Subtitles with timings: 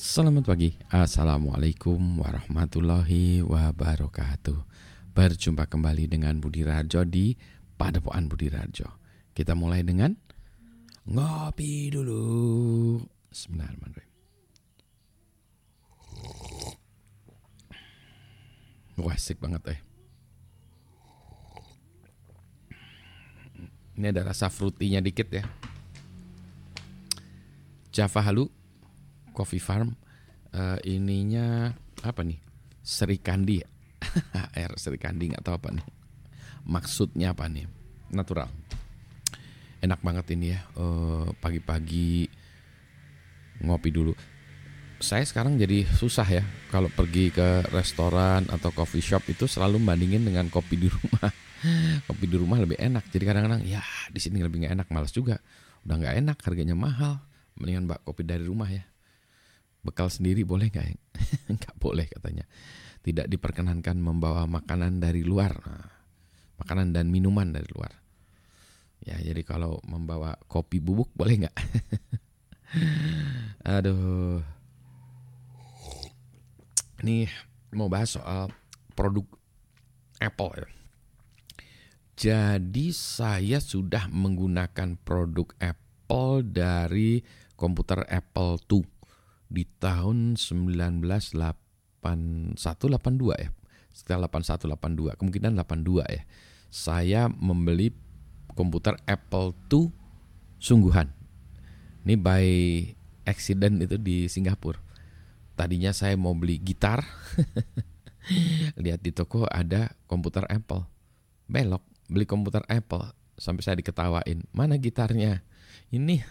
[0.00, 4.56] Selamat pagi, Assalamualaikum warahmatullahi wabarakatuh.
[5.12, 7.36] Berjumpa kembali dengan Budi Rajo di
[7.76, 8.96] Padepokan Budi Rajo.
[9.36, 10.16] Kita mulai dengan
[11.04, 12.16] Ngopi dulu.
[13.28, 14.12] Bismillahirrahmanirrahim.
[19.04, 19.80] Wah asik banget eh.
[24.00, 25.44] Ini ada rasa fruitynya dikit ya.
[27.92, 28.48] Java Halu
[29.32, 29.94] Coffee Farm
[30.54, 32.38] uh, ininya apa nih?
[32.80, 33.60] Serikandi
[34.56, 35.86] air serikandi nggak tahu apa nih.
[36.66, 37.66] Maksudnya apa nih?
[38.10, 38.48] Natural.
[39.80, 42.28] Enak banget ini ya uh, pagi-pagi
[43.64, 44.12] ngopi dulu.
[45.00, 50.20] Saya sekarang jadi susah ya kalau pergi ke restoran atau coffee shop itu selalu bandingin
[50.20, 51.32] dengan kopi di rumah.
[52.08, 53.12] Kopi di rumah lebih enak.
[53.12, 54.86] Jadi kadang-kadang ya di sini lebih nggak enak.
[54.92, 55.40] Malas juga.
[55.84, 57.20] Udah nggak enak harganya mahal.
[57.60, 58.89] Mendingan mbak kopi dari rumah ya
[59.80, 60.86] bekal sendiri boleh nggak?
[61.56, 62.44] nggak boleh katanya.
[63.00, 65.56] Tidak diperkenankan membawa makanan dari luar.
[65.64, 65.88] Nah,
[66.60, 67.92] makanan dan minuman dari luar.
[69.00, 71.56] Ya, jadi kalau membawa kopi bubuk boleh nggak?
[73.80, 74.44] Aduh.
[77.00, 77.24] Ini
[77.72, 78.52] mau bahas soal
[78.92, 79.24] produk
[80.20, 80.68] Apple ya.
[82.20, 87.24] Jadi saya sudah menggunakan produk Apple dari
[87.56, 88.99] komputer Apple II
[89.50, 93.50] di tahun 1981 82 ya.
[93.90, 96.22] Sekitar 81 82, kemungkinan 82 ya.
[96.70, 97.90] Saya membeli
[98.54, 99.90] komputer Apple II
[100.62, 101.10] sungguhan.
[102.06, 102.46] Ini by
[103.26, 104.78] accident itu di Singapura.
[105.58, 107.04] Tadinya saya mau beli gitar.
[108.82, 110.86] Lihat di toko ada komputer Apple.
[111.50, 114.46] Belok beli komputer Apple sampai saya diketawain.
[114.54, 115.42] Mana gitarnya?
[115.90, 116.22] Ini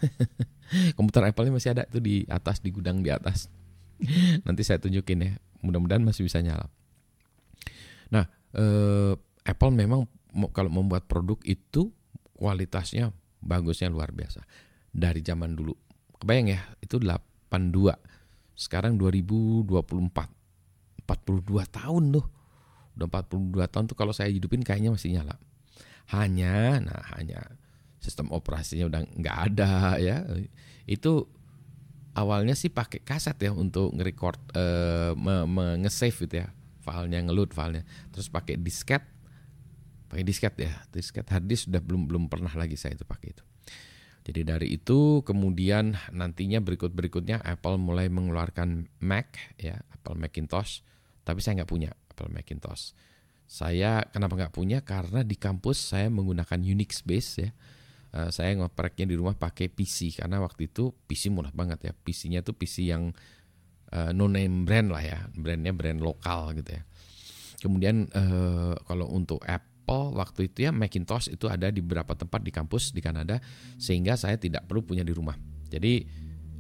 [0.98, 3.52] komputer Apple ini masih ada tuh di atas di gudang di atas.
[4.48, 5.32] Nanti saya tunjukin ya.
[5.60, 6.72] Mudah-mudahan masih bisa nyala.
[8.10, 10.08] Nah, eh, Apple memang
[10.56, 11.92] kalau membuat produk itu
[12.40, 13.12] kualitasnya
[13.44, 14.40] bagusnya luar biasa.
[14.90, 15.76] Dari zaman dulu.
[16.20, 18.00] Kebayang ya, itu 82.
[18.56, 20.32] Sekarang 2024.
[21.04, 22.26] 42 tahun tuh.
[22.96, 25.36] Udah 42 tahun tuh kalau saya hidupin kayaknya masih nyala.
[26.10, 27.44] Hanya, nah hanya
[28.00, 30.24] sistem operasinya udah nggak ada ya.
[30.88, 31.28] Itu
[32.16, 35.14] awalnya sih pakai kaset ya untuk nge-record uh,
[35.80, 36.48] nge-save gitu ya
[36.82, 37.84] filenya ngeload filenya.
[38.12, 39.04] Terus pakai disket
[40.10, 40.74] pakai disket ya.
[40.90, 43.44] Disket hard disk sudah belum belum pernah lagi saya itu pakai itu.
[44.30, 50.82] Jadi dari itu kemudian nantinya berikut berikutnya Apple mulai mengeluarkan Mac ya Apple Macintosh.
[51.24, 52.98] Tapi saya nggak punya Apple Macintosh.
[53.50, 54.82] Saya kenapa nggak punya?
[54.86, 57.50] Karena di kampus saya menggunakan Unix base ya
[58.14, 61.94] uh, saya ngopreknya di rumah pakai PC karena waktu itu PC murah banget ya.
[61.94, 63.14] PC-nya tuh PC yang
[63.94, 66.84] uh, no name brand lah ya, brandnya brand lokal gitu ya.
[67.60, 72.52] Kemudian uh, kalau untuk Apple waktu itu ya Macintosh itu ada di beberapa tempat di
[72.56, 73.42] kampus di Kanada
[73.76, 75.36] sehingga saya tidak perlu punya di rumah.
[75.68, 76.08] Jadi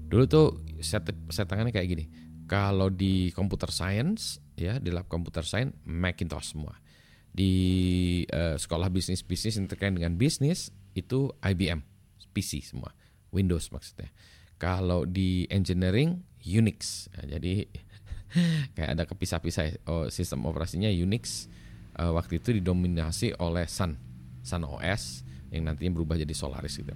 [0.09, 0.47] dulu tuh
[0.83, 2.05] set setangannya kayak gini.
[2.49, 6.75] Kalau di computer science ya di lab computer science Macintosh semua.
[7.29, 7.53] Di
[8.33, 11.81] uh, sekolah bisnis bisnis yang terkait dengan bisnis itu IBM
[12.33, 12.93] PC semua.
[13.29, 14.09] Windows maksudnya.
[14.57, 17.07] Kalau di engineering Unix.
[17.13, 17.67] Nah, jadi
[18.75, 21.51] kayak ada kepisah-pisah oh, sistem operasinya Unix.
[21.99, 23.99] Uh, waktu itu didominasi oleh Sun.
[24.39, 26.95] Sun OS yang nantinya berubah jadi Solaris gitu.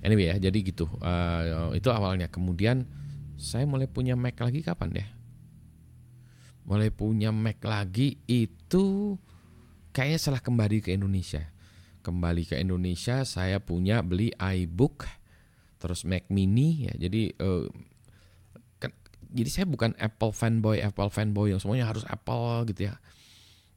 [0.00, 0.88] Anyway ya jadi gitu.
[1.00, 2.28] Uh, itu awalnya.
[2.28, 2.88] Kemudian
[3.36, 5.06] saya mulai punya Mac lagi kapan ya?
[6.64, 9.16] Mulai punya Mac lagi itu
[9.92, 11.53] kayaknya setelah kembali ke Indonesia
[12.04, 15.08] kembali ke Indonesia saya punya beli iBook
[15.80, 17.08] terus Mac Mini ya.
[17.08, 17.64] Jadi uh,
[18.76, 18.92] kan,
[19.32, 23.00] jadi saya bukan Apple fanboy Apple fanboy yang semuanya harus Apple gitu ya.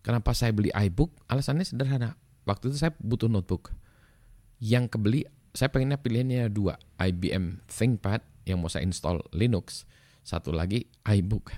[0.03, 1.15] Kenapa saya beli iBook?
[1.31, 2.19] Alasannya sederhana.
[2.43, 3.71] Waktu itu saya butuh notebook.
[4.59, 5.21] Yang kebeli
[5.55, 9.87] saya pengennya pilihannya dua IBM ThinkPad yang mau saya install Linux.
[10.27, 11.55] Satu lagi iBook.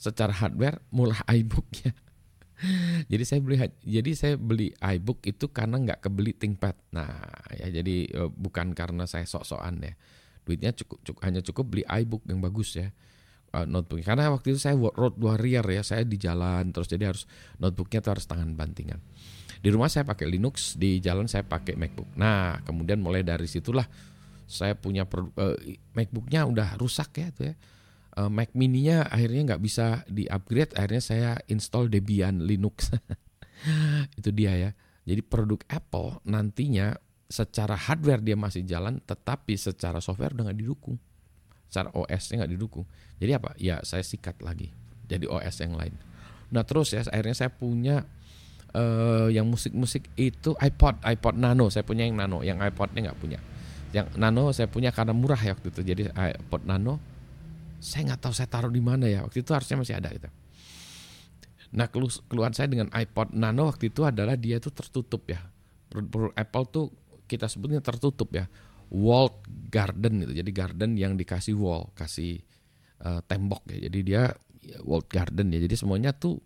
[0.00, 1.92] Secara hardware mulai iBook ya
[3.12, 6.76] jadi saya beli jadi saya beli iBook itu karena nggak kebeli ThinkPad.
[6.94, 7.10] Nah,
[7.56, 9.94] ya jadi eh, bukan karena saya sok-sokan ya.
[10.42, 12.90] Duitnya cukup, cukup hanya cukup beli iBook yang bagus ya.
[13.52, 17.28] Uh, notebook karena waktu itu saya road warrior ya saya di jalan terus jadi harus
[17.60, 18.96] notebooknya tuh harus tangan bantingan
[19.60, 23.84] di rumah saya pakai Linux di jalan saya pakai MacBook nah kemudian mulai dari situlah
[24.48, 25.56] saya punya uh,
[25.92, 27.54] MacBooknya udah rusak ya tuh ya
[28.18, 32.92] uh, Mac Mini-nya akhirnya nggak bisa di-upgrade, akhirnya saya install Debian Linux.
[34.18, 34.70] itu dia ya.
[35.02, 36.94] Jadi produk Apple nantinya
[37.26, 40.98] secara hardware dia masih jalan, tetapi secara software udah nggak didukung.
[41.72, 42.84] secara OS-nya nggak didukung.
[43.16, 43.56] Jadi apa?
[43.56, 44.68] Ya saya sikat lagi
[45.08, 45.94] jadi OS yang lain.
[46.52, 48.04] Nah terus ya akhirnya saya punya
[48.72, 51.68] uh, yang musik-musik itu iPod, iPod Nano.
[51.68, 53.40] Saya punya yang Nano, yang iPodnya nggak punya.
[53.92, 55.80] Yang Nano saya punya karena murah ya waktu itu.
[55.84, 57.11] Jadi iPod Nano
[57.82, 59.26] saya nggak tahu saya taruh di mana ya.
[59.26, 60.30] Waktu itu harusnya masih ada gitu.
[61.74, 61.90] Nah
[62.30, 65.42] keluhan saya dengan iPod Nano waktu itu adalah dia itu tertutup ya.
[65.90, 66.86] Produk Apple tuh
[67.26, 68.46] kita sebutnya tertutup ya
[68.92, 69.34] walled
[69.72, 70.32] garden gitu.
[70.36, 72.44] Jadi garden yang dikasih wall, kasih
[73.02, 73.88] uh, tembok ya.
[73.88, 74.22] Jadi dia
[74.60, 75.58] ya, walled garden ya.
[75.64, 76.38] Jadi semuanya tuh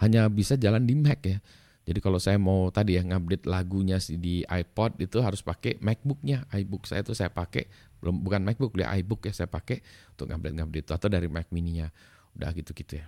[0.00, 1.38] hanya bisa jalan di Mac ya.
[1.82, 6.46] Jadi kalau saya mau tadi ya ngupdate lagunya di iPod itu harus pakai MacBooknya.
[6.54, 7.66] iBook saya tuh saya pakai
[7.98, 9.82] belum bukan MacBook dia iBook ya saya pakai
[10.14, 11.90] untuk ngupdate ngupdate itu atau dari Mac mininya.
[12.38, 13.06] Udah gitu-gitu ya.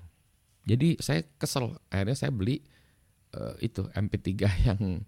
[0.67, 2.67] Jadi saya kesel akhirnya saya beli
[3.39, 4.31] uh, itu MP3
[4.73, 5.07] yang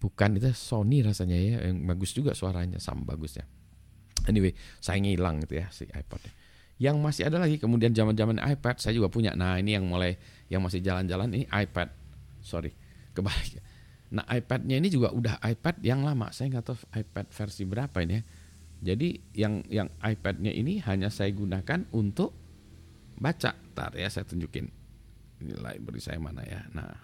[0.00, 3.48] bukan itu Sony rasanya ya yang bagus juga suaranya sama bagusnya
[4.28, 6.20] anyway saya ngilang gitu ya si iPod
[6.76, 10.20] yang masih ada lagi kemudian zaman zaman iPad saya juga punya nah ini yang mulai
[10.52, 11.88] yang masih jalan-jalan ini iPad
[12.46, 12.70] sorry
[13.10, 13.58] kebalik.
[14.14, 16.30] Nah iPadnya ini juga udah iPad yang lama.
[16.30, 18.22] Saya nggak tahu iPad versi berapa ini ya.
[18.76, 22.30] Jadi yang yang iPadnya ini hanya saya gunakan untuk
[23.18, 23.56] baca.
[23.74, 24.70] Tar ya saya tunjukin.
[25.42, 26.62] Ini library saya mana ya?
[26.70, 26.94] Nah.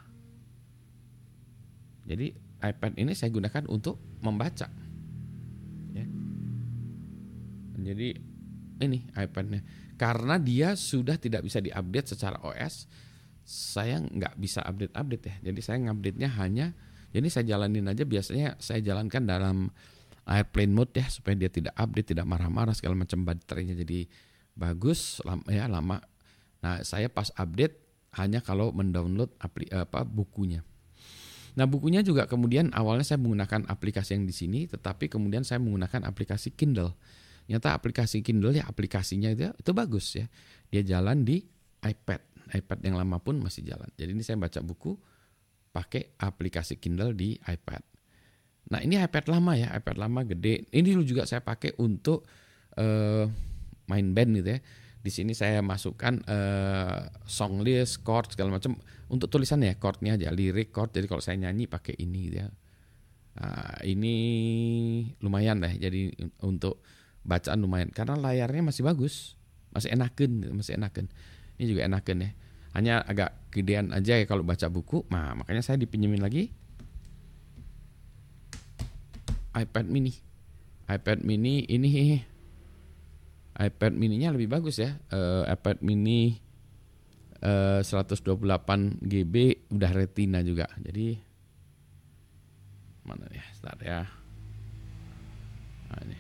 [2.06, 2.30] Jadi
[2.62, 4.70] iPad ini saya gunakan untuk membaca.
[5.96, 6.06] Ya.
[7.82, 8.08] Jadi
[8.82, 9.62] ini iPadnya.
[9.98, 12.90] Karena dia sudah tidak bisa diupdate secara OS,
[13.42, 15.34] saya nggak bisa update-update ya.
[15.50, 16.72] Jadi saya ngupdate-nya hanya,
[17.12, 19.68] jadi saya jalanin aja biasanya saya jalankan dalam
[20.26, 24.06] airplane mode ya supaya dia tidak update, tidak marah-marah segala macam baterainya jadi
[24.54, 25.98] bagus lama, ya lama.
[26.62, 27.82] Nah saya pas update
[28.16, 30.62] hanya kalau mendownload apli, apa bukunya.
[31.52, 36.08] Nah bukunya juga kemudian awalnya saya menggunakan aplikasi yang di sini, tetapi kemudian saya menggunakan
[36.08, 36.96] aplikasi Kindle.
[37.50, 40.30] Nyata aplikasi Kindle ya aplikasinya itu itu bagus ya.
[40.72, 41.44] Dia jalan di
[41.82, 43.88] iPad, iPad yang lama pun masih jalan.
[43.96, 44.94] Jadi ini saya baca buku
[45.72, 47.82] pakai aplikasi Kindle di iPad.
[48.72, 50.68] Nah ini iPad lama ya, iPad lama gede.
[50.68, 52.28] Ini dulu juga saya pakai untuk
[52.76, 53.24] uh,
[53.88, 54.60] main band gitu ya
[55.02, 58.78] di sini saya masukkan uh, song list, chord segala macam
[59.10, 60.94] untuk tulisan ya chordnya aja, lirik chord.
[60.94, 62.48] Jadi kalau saya nyanyi pakai ini gitu ya.
[63.32, 64.14] Nah, ini
[65.18, 66.14] lumayan lah jadi
[66.46, 66.78] untuk
[67.26, 69.34] bacaan lumayan karena layarnya masih bagus,
[69.74, 71.10] masih enakan, masih enakan.
[71.58, 72.30] Ini juga enakan ya.
[72.72, 75.04] Hanya agak gedean aja ya kalau baca buku.
[75.12, 76.48] Nah, makanya saya dipinjemin lagi
[79.52, 80.12] iPad mini.
[80.88, 82.20] iPad mini ini
[83.52, 84.96] iPad mininya lebih bagus ya.
[85.12, 86.40] Uh, iPad mini
[87.44, 88.40] uh, 128
[89.04, 89.34] GB
[89.68, 90.72] udah retina juga.
[90.80, 91.20] Jadi
[93.04, 93.44] mana ya?
[93.52, 94.00] Start ya.
[95.92, 96.18] Nah, ini.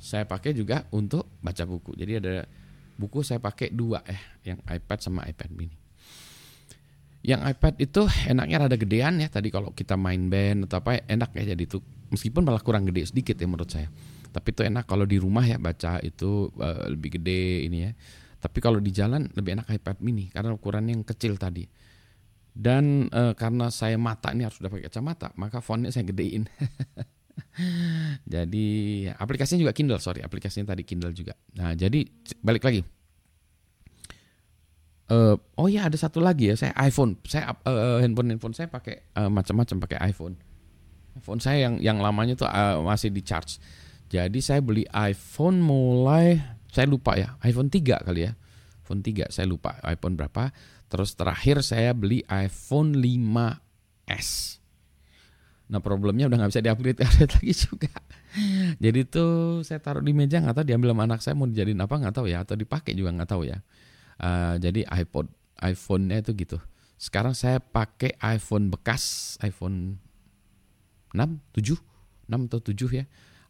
[0.00, 1.92] Saya pakai juga untuk baca buku.
[1.98, 2.34] Jadi ada
[2.96, 5.76] buku saya pakai dua eh, yang iPad sama iPad mini.
[7.26, 9.28] Yang iPad itu enaknya rada gedean ya.
[9.28, 11.78] Tadi kalau kita main band atau apa enak ya jadi itu
[12.10, 13.88] meskipun malah kurang gede sedikit ya menurut saya.
[14.30, 17.92] Tapi itu enak kalau di rumah ya baca itu uh, lebih gede ini ya.
[18.36, 21.66] Tapi kalau di jalan lebih enak iPad mini karena ukurannya yang kecil tadi.
[22.56, 26.48] Dan uh, karena saya mata ini harus udah pakai kacamata, maka fontnya saya gedein.
[28.34, 28.66] jadi
[29.16, 31.36] aplikasinya juga Kindle, sorry aplikasinya tadi Kindle juga.
[31.56, 32.04] Nah jadi
[32.40, 32.82] balik lagi.
[35.06, 39.06] Uh, oh ya ada satu lagi ya saya iPhone, saya uh, handphone handphone saya pakai
[39.14, 40.34] uh, macam-macam pakai iPhone.
[41.16, 43.62] iPhone saya yang yang lamanya tuh uh, masih di charge
[44.06, 46.38] jadi saya beli iPhone mulai
[46.70, 48.32] saya lupa ya, iPhone 3 kali ya.
[48.86, 50.54] iPhone 3 saya lupa iPhone berapa.
[50.86, 54.62] Terus terakhir saya beli iPhone 5S.
[55.66, 57.92] Nah problemnya udah nggak bisa diupgrade upgrade lagi juga.
[58.78, 61.94] Jadi tuh saya taruh di meja nggak tahu diambil sama anak saya mau dijadiin apa
[61.98, 63.58] nggak tahu ya atau dipakai juga nggak tahu ya.
[64.16, 65.28] Uh, jadi iPod
[65.60, 66.58] iPhone-nya itu gitu.
[66.96, 70.00] Sekarang saya pakai iPhone bekas iPhone
[71.12, 71.76] 6, 7,
[72.28, 73.04] 6 atau 7 ya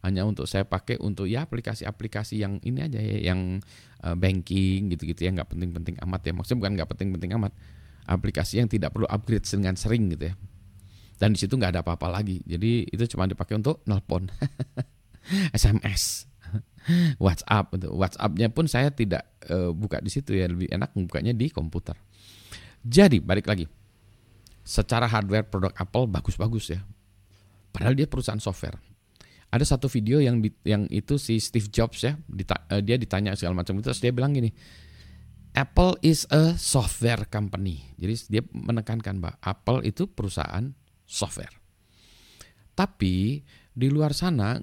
[0.05, 3.59] hanya untuk saya pakai untuk ya aplikasi-aplikasi yang ini aja ya yang
[4.05, 7.51] uh, banking gitu-gitu ya nggak penting-penting amat ya maksudnya bukan nggak penting-penting amat
[8.07, 10.33] aplikasi yang tidak perlu upgrade dengan sering gitu ya
[11.17, 12.41] dan di situ nggak ada apa-apa lagi.
[12.45, 14.29] Jadi itu cuma dipakai untuk nelpon.
[15.57, 16.29] SMS
[17.23, 17.73] WhatsApp.
[17.73, 20.45] Untuk WhatsAppnya pun saya tidak uh, buka di situ ya.
[20.45, 21.97] Lebih enak bukanya di komputer.
[22.85, 23.65] Jadi balik lagi.
[24.61, 26.79] Secara hardware produk Apple bagus-bagus ya.
[27.73, 28.77] Padahal dia perusahaan software.
[29.49, 33.79] Ada satu video yang yang itu si Steve Jobs ya uh, dia ditanya segala macam
[33.79, 34.51] itu terus dia bilang gini
[35.55, 37.81] Apple is a software company.
[37.97, 40.69] Jadi dia menekankan bahwa Apple itu perusahaan
[41.07, 41.55] software
[42.77, 43.41] tapi
[43.73, 44.61] di luar sana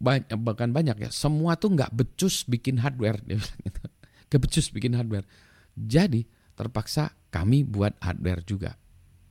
[0.00, 3.82] banyak bahkan banyak ya semua tuh nggak becus bikin hardware dia bilang gitu.
[4.30, 5.26] Gak becus bikin hardware.
[5.74, 6.22] Jadi
[6.54, 8.78] terpaksa kami buat hardware juga.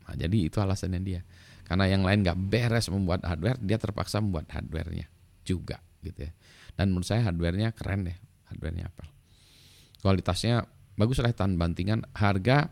[0.06, 1.22] Nah, jadi itu alasannya dia.
[1.64, 5.08] Karena yang lain nggak beres membuat hardware, dia terpaksa membuat hardwarenya
[5.48, 6.32] juga gitu ya.
[6.76, 8.18] Dan menurut saya hardwarenya keren deh,
[8.52, 9.10] hardwarenya Apple.
[10.04, 10.68] Kualitasnya
[11.00, 12.04] bagus lah tanpa bantingan.
[12.12, 12.68] Harga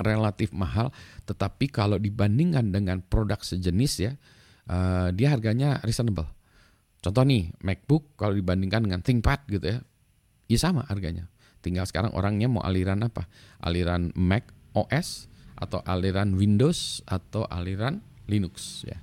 [0.00, 0.94] relatif mahal,
[1.28, 4.12] tetapi kalau dibandingkan dengan produk sejenis ya,
[4.70, 6.26] uh, dia harganya reasonable.
[6.98, 9.78] Contoh nih, MacBook kalau dibandingkan dengan ThinkPad gitu ya,
[10.50, 11.30] ya sama harganya.
[11.62, 13.26] Tinggal sekarang orangnya mau aliran apa?
[13.62, 15.26] Aliran Mac OS
[15.58, 18.98] atau aliran Windows atau aliran Linux ya.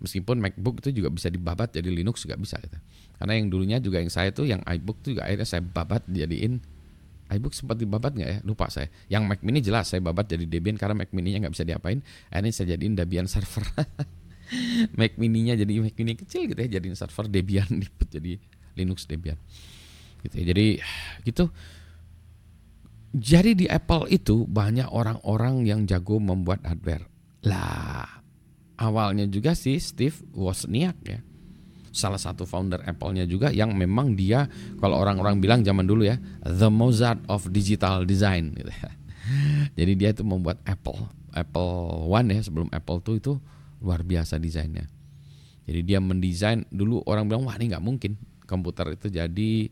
[0.00, 2.80] Meskipun MacBook itu juga bisa dibabat jadi Linux juga bisa gitu.
[3.20, 6.56] Karena yang dulunya juga yang saya tuh yang iBook tuh juga akhirnya saya babat jadiin
[7.30, 8.38] iBook sempat dibabat nggak ya?
[8.42, 8.90] Lupa saya.
[9.06, 12.02] Yang Mac Mini jelas saya babat jadi Debian karena Mac Mini-nya nggak bisa diapain.
[12.28, 13.64] Akhirnya saya jadiin Debian server.
[14.98, 17.70] Mac Mini-nya jadi Mac Mini kecil gitu ya, jadiin server Debian
[18.14, 18.34] jadi
[18.74, 19.38] Linux Debian.
[20.26, 20.44] Gitu ya.
[20.50, 20.66] Jadi
[21.22, 21.44] gitu
[23.10, 27.10] jadi di Apple itu banyak orang-orang yang jago membuat hardware.
[27.42, 28.06] Lah,
[28.78, 31.18] awalnya juga sih Steve Wozniak ya.
[31.90, 34.46] Salah satu founder Apple-nya juga yang memang dia
[34.78, 36.16] kalau orang-orang bilang zaman dulu ya,
[36.46, 38.90] the Mozart of digital design gitu ya.
[39.78, 43.32] Jadi dia itu membuat Apple, Apple One ya sebelum Apple II itu
[43.82, 44.86] luar biasa desainnya.
[45.66, 49.70] Jadi dia mendesain dulu orang bilang wah ini nggak mungkin komputer itu jadi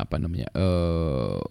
[0.00, 1.42] apa namanya uh,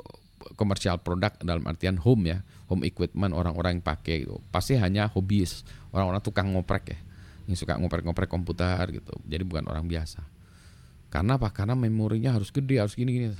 [0.57, 2.37] komersial produk dalam artian home ya,
[2.71, 4.39] home equipment orang-orang yang pakai gitu.
[4.49, 5.61] Pasti hanya hobis,
[5.93, 6.99] orang-orang tukang ngoprek ya,
[7.47, 9.15] yang suka ngoprek-ngoprek komputer gitu.
[9.23, 10.21] Jadi bukan orang biasa.
[11.07, 11.49] Karena apa?
[11.55, 13.33] Karena memorinya harus gede, harus gini-gini.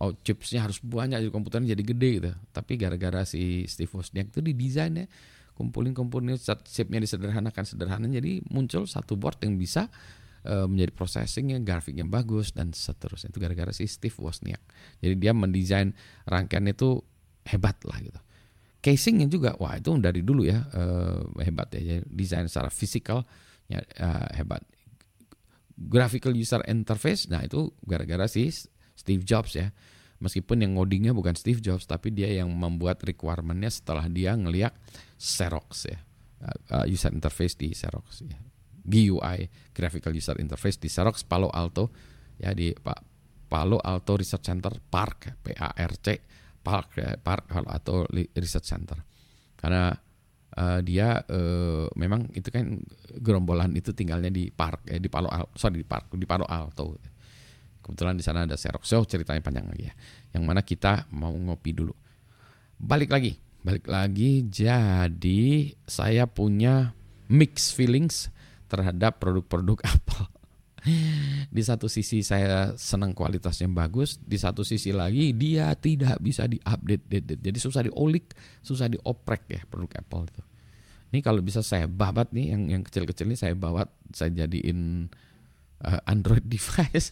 [0.00, 2.32] Oh, chipsnya harus banyak, jadi komputernya jadi gede gitu.
[2.56, 5.04] Tapi gara-gara si Steve Wozniak itu didesain ya,
[5.52, 9.92] kumpulin komponen chipnya disederhanakan sederhana jadi muncul satu board yang bisa
[10.40, 13.28] Eh, menjadi processingnya, grafiknya bagus dan seterusnya.
[13.28, 14.64] Itu gara-gara si Steve Wozniak.
[15.04, 15.92] Jadi dia mendesain
[16.24, 17.04] rangkaian itu
[17.44, 18.16] hebat lah gitu.
[18.80, 22.00] Casingnya juga, wah itu dari dulu ya uh, hebat ya.
[22.08, 23.22] Desain secara fisikal
[23.68, 24.64] ya, uh, hebat.
[25.76, 28.48] Graphical user interface, nah itu gara-gara si
[28.96, 29.72] Steve Jobs ya.
[30.20, 34.76] Meskipun yang ngodingnya bukan Steve Jobs, tapi dia yang membuat requirementnya setelah dia ngeliat
[35.16, 36.00] Xerox ya,
[36.72, 38.40] uh, user interface di Xerox ya.
[38.80, 39.44] GUI
[39.76, 41.92] Graphical User Interface di Xerox Palo Alto
[42.40, 42.72] ya di
[43.44, 46.16] Palo Alto Research Center Park P A R C
[46.60, 48.98] Park ya, Park Alto Research Center.
[49.56, 49.92] Karena
[50.56, 52.80] uh, dia uh, memang itu kan
[53.20, 56.96] gerombolan itu tinggalnya di Park eh, di Palo Alto sorry di Park di Palo Alto.
[57.80, 58.84] Kebetulan di sana ada Xerox.
[58.86, 59.94] So ceritanya panjang lagi ya.
[60.36, 61.96] Yang mana kita mau ngopi dulu.
[62.76, 64.44] Balik lagi balik lagi.
[64.48, 66.96] Jadi saya punya
[67.28, 68.32] mix feelings
[68.66, 70.39] terhadap produk-produk Apple.
[71.56, 77.36] Di satu sisi saya senang kualitasnya bagus, di satu sisi lagi dia tidak bisa diupdate,
[77.36, 78.32] jadi susah diolik,
[78.64, 80.42] susah dioprek ya produk Apple itu.
[81.10, 83.82] Ini kalau bisa saya babat nih yang yang kecil-kecil ini saya bawa
[84.14, 85.10] saya jadiin
[85.82, 87.10] uh, Android device.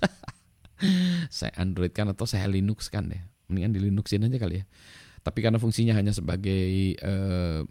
[1.34, 3.20] saya Android kan atau saya Linux kan deh.
[3.50, 4.64] Mendingan di Linuxin aja kali ya.
[5.26, 7.66] Tapi karena fungsinya hanya sebagai uh,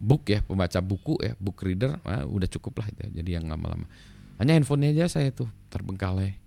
[0.00, 3.84] book ya pembaca buku ya book reader nah, udah cukup lah itu jadi yang lama-lama
[4.40, 6.40] hanya handphonenya aja saya tuh terbengkalai.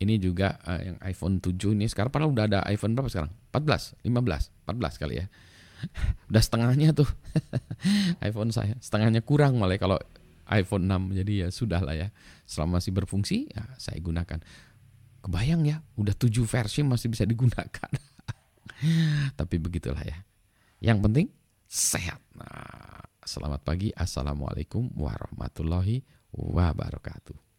[0.00, 3.34] Ini juga uh, yang iPhone 7 ini sekarang padahal udah ada iPhone berapa sekarang?
[3.50, 5.26] 14 15 14 kali ya.
[6.30, 7.08] Udah setengahnya tuh
[8.28, 9.96] iPhone saya setengahnya kurang malah kalau
[10.44, 12.08] iPhone 6 jadi ya sudah lah ya
[12.44, 14.38] selama masih berfungsi ya saya gunakan.
[15.20, 17.90] Kebayang ya udah 7 versi masih bisa digunakan.
[19.40, 20.22] Tapi begitulah ya.
[20.80, 21.26] Yang penting
[21.66, 22.22] sehat.
[22.38, 23.92] Nah, selamat pagi.
[23.92, 27.49] Assalamualaikum warahmatullahi wabarakatuh.